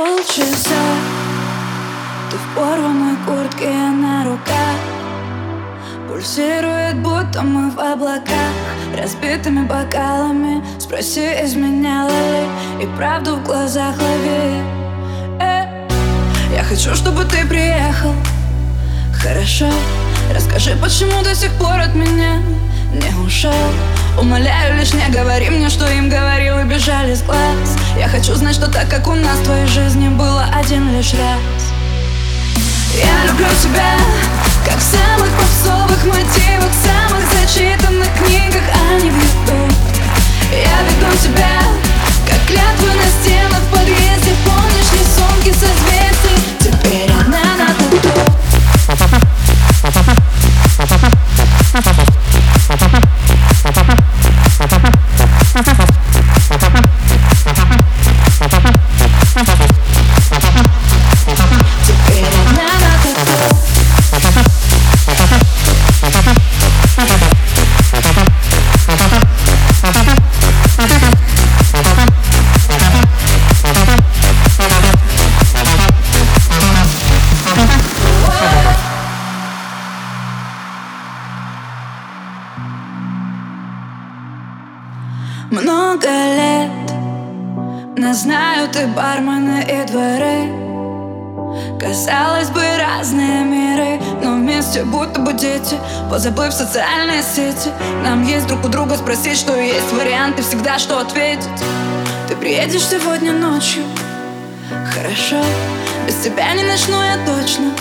полчаса. 0.00 0.84
Ты 2.30 2.36
в 2.36 2.54
порванной 2.54 3.16
куртке, 3.26 3.68
на 3.68 4.24
руках. 4.24 4.78
Пульсирует, 6.08 6.96
будто 6.98 7.42
мы 7.42 7.70
в 7.70 7.78
облаках. 7.78 8.52
Разбитыми 8.96 9.66
бокалами. 9.66 10.62
Спроси, 10.78 11.26
изменяла 11.44 12.08
ли. 12.08 12.46
И 12.82 12.86
правду 12.96 13.36
в 13.36 13.44
глазах 13.44 13.94
лови. 13.98 14.62
Э, 15.40 15.66
Я 16.54 16.64
хочу, 16.64 16.94
чтобы 16.94 17.24
ты 17.24 17.46
приехал. 17.46 18.14
Хорошо. 19.22 19.68
Расскажи, 20.34 20.76
почему 20.80 21.22
до 21.22 21.34
сих 21.34 21.52
пор 21.58 21.78
от 21.78 21.94
меня 21.94 22.40
не 22.92 23.26
ушел. 23.26 23.70
Умоляю, 24.18 24.78
лишь 24.78 24.94
не 24.94 25.08
говори 25.10 25.50
мне, 25.50 25.68
что 25.68 25.86
им 25.90 26.08
говорил 26.08 26.29
и 26.80 26.82
бежали 26.82 27.14
с 27.14 27.22
глаз. 27.22 27.76
Я 27.98 28.08
хочу 28.08 28.34
знать, 28.34 28.54
что 28.54 28.70
так, 28.70 28.88
как 28.88 29.08
у 29.08 29.14
нас 29.14 29.38
в 29.38 29.44
твоей 29.44 29.66
жизни 29.66 30.08
было 30.08 30.44
один 30.54 30.92
лишь 30.92 31.12
раз. 31.14 31.72
Я 32.94 33.30
люблю 33.30 33.46
тебя, 33.62 33.96
как 34.64 34.80
самых 34.80 35.30
попсовых 35.36 35.49
Много 85.50 86.06
лет 86.06 86.70
Нас 87.98 88.22
знают 88.22 88.76
и 88.76 88.86
бармены, 88.86 89.60
и 89.62 89.84
дворы. 89.90 90.70
Казалось 91.80 92.50
бы, 92.50 92.62
разные 92.78 93.42
миры 93.42 94.00
Но 94.22 94.34
вместе 94.34 94.84
будто 94.84 95.20
бы 95.20 95.32
дети. 95.32 95.76
Позабыв 96.08 96.52
социальные 96.52 97.24
сети 97.24 97.70
Нам 98.04 98.22
есть 98.22 98.46
друг 98.46 98.64
у 98.64 98.68
друга 98.68 98.96
спросить, 98.96 99.38
что 99.38 99.56
есть 99.60 99.92
варианты 99.92 100.42
Всегда 100.42 100.78
что 100.78 101.00
ответить. 101.00 101.48
Ты 102.28 102.36
приедешь 102.36 102.86
сегодня 102.86 103.32
ночью? 103.32 103.82
Хорошо, 104.94 105.44
без 106.06 106.14
тебя 106.22 106.54
не 106.54 106.62
начну 106.62 107.02
я 107.02 107.16
точно 107.26 107.72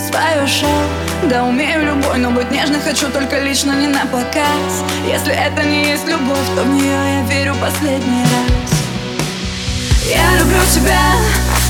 свое 0.00 0.46
шоу 0.46 0.82
Да 1.28 1.44
умею 1.44 1.84
любой, 1.84 2.18
но 2.18 2.30
быть 2.30 2.50
нежной 2.50 2.80
хочу 2.80 3.08
только 3.10 3.40
лично, 3.40 3.72
не 3.72 3.86
на 3.86 4.06
показ. 4.06 4.84
Если 5.06 5.32
это 5.32 5.62
не 5.64 5.90
есть 5.90 6.06
любовь, 6.06 6.48
то 6.56 6.62
в 6.62 6.68
нее 6.68 6.90
я 6.90 7.22
верю 7.28 7.54
последний 7.60 8.22
раз. 8.22 8.70
Я 10.08 10.40
люблю 10.40 10.60
тебя, 10.74 11.00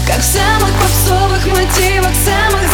как 0.06 0.18
в 0.18 0.24
самых 0.24 0.70
попсовых 0.80 1.46
мотивах 1.46 2.14
Самых 2.24 2.69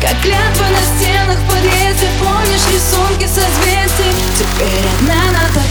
Как 0.00 0.18
клятва 0.22 0.64
на 0.64 0.82
стенах 0.96 1.38
в 1.38 1.46
подъезде 1.46 2.08
Помнишь 2.18 2.66
рисунки 2.72 3.26
созвездий 3.26 4.14
Теперь 4.38 4.86
одна 4.98 5.32
на 5.32 5.48
тобой 5.48 5.69